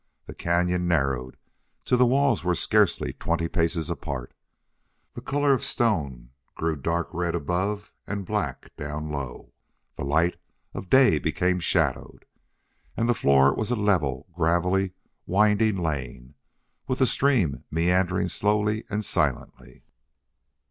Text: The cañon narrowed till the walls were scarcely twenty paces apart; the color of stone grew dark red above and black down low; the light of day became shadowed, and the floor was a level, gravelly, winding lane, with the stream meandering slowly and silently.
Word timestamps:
The 0.25 0.33
cañon 0.33 0.85
narrowed 0.85 1.37
till 1.85 1.99
the 1.99 2.07
walls 2.07 2.43
were 2.43 2.55
scarcely 2.55 3.13
twenty 3.13 3.47
paces 3.47 3.87
apart; 3.87 4.33
the 5.13 5.21
color 5.21 5.53
of 5.53 5.63
stone 5.63 6.31
grew 6.55 6.75
dark 6.75 7.09
red 7.13 7.35
above 7.35 7.93
and 8.07 8.25
black 8.25 8.75
down 8.77 9.11
low; 9.11 9.53
the 9.97 10.03
light 10.03 10.37
of 10.73 10.89
day 10.89 11.19
became 11.19 11.59
shadowed, 11.59 12.25
and 12.97 13.07
the 13.07 13.13
floor 13.13 13.53
was 13.53 13.69
a 13.69 13.75
level, 13.75 14.25
gravelly, 14.33 14.93
winding 15.27 15.77
lane, 15.77 16.33
with 16.87 16.97
the 16.97 17.05
stream 17.05 17.63
meandering 17.69 18.27
slowly 18.27 18.85
and 18.89 19.05
silently. 19.05 19.83